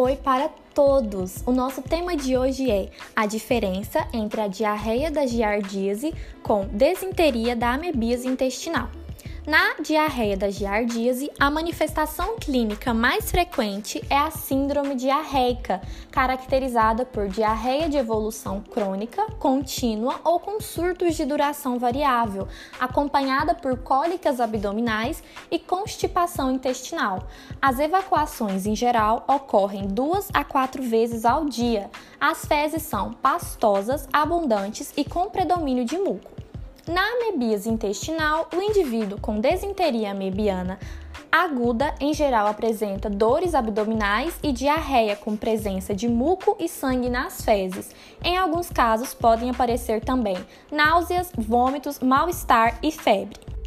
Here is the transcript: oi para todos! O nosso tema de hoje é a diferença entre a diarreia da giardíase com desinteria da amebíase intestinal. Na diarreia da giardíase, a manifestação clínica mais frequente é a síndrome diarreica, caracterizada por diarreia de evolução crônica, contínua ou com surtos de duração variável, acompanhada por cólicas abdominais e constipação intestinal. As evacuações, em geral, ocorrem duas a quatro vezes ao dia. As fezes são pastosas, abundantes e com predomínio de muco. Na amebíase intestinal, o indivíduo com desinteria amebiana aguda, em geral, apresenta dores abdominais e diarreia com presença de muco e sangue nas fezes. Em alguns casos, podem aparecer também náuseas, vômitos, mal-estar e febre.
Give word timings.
oi 0.00 0.14
para 0.14 0.48
todos! 0.72 1.42
O 1.44 1.50
nosso 1.50 1.82
tema 1.82 2.16
de 2.16 2.38
hoje 2.38 2.70
é 2.70 2.88
a 3.16 3.26
diferença 3.26 4.06
entre 4.12 4.40
a 4.40 4.46
diarreia 4.46 5.10
da 5.10 5.26
giardíase 5.26 6.14
com 6.40 6.68
desinteria 6.68 7.56
da 7.56 7.74
amebíase 7.74 8.28
intestinal. 8.28 8.88
Na 9.48 9.76
diarreia 9.80 10.36
da 10.36 10.50
giardíase, 10.50 11.30
a 11.40 11.50
manifestação 11.50 12.36
clínica 12.38 12.92
mais 12.92 13.30
frequente 13.30 13.98
é 14.10 14.14
a 14.14 14.30
síndrome 14.30 14.94
diarreica, 14.94 15.80
caracterizada 16.10 17.06
por 17.06 17.28
diarreia 17.28 17.88
de 17.88 17.96
evolução 17.96 18.60
crônica, 18.60 19.24
contínua 19.38 20.20
ou 20.22 20.38
com 20.38 20.60
surtos 20.60 21.16
de 21.16 21.24
duração 21.24 21.78
variável, 21.78 22.46
acompanhada 22.78 23.54
por 23.54 23.78
cólicas 23.78 24.38
abdominais 24.38 25.24
e 25.50 25.58
constipação 25.58 26.52
intestinal. 26.52 27.26
As 27.58 27.78
evacuações, 27.78 28.66
em 28.66 28.76
geral, 28.76 29.24
ocorrem 29.26 29.88
duas 29.88 30.28
a 30.34 30.44
quatro 30.44 30.82
vezes 30.82 31.24
ao 31.24 31.46
dia. 31.46 31.90
As 32.20 32.44
fezes 32.44 32.82
são 32.82 33.14
pastosas, 33.14 34.06
abundantes 34.12 34.92
e 34.94 35.06
com 35.06 35.30
predomínio 35.30 35.86
de 35.86 35.96
muco. 35.96 36.37
Na 36.88 37.02
amebíase 37.02 37.68
intestinal, 37.68 38.48
o 38.56 38.62
indivíduo 38.62 39.20
com 39.20 39.38
desinteria 39.38 40.10
amebiana 40.10 40.78
aguda, 41.30 41.94
em 42.00 42.14
geral, 42.14 42.46
apresenta 42.46 43.10
dores 43.10 43.54
abdominais 43.54 44.38
e 44.42 44.50
diarreia 44.52 45.14
com 45.14 45.36
presença 45.36 45.94
de 45.94 46.08
muco 46.08 46.56
e 46.58 46.66
sangue 46.66 47.10
nas 47.10 47.42
fezes. 47.42 47.94
Em 48.24 48.38
alguns 48.38 48.70
casos, 48.70 49.12
podem 49.12 49.50
aparecer 49.50 50.00
também 50.00 50.38
náuseas, 50.72 51.30
vômitos, 51.36 51.98
mal-estar 51.98 52.78
e 52.82 52.90
febre. 52.90 53.57